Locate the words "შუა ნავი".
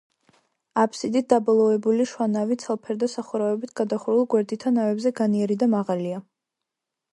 2.13-2.57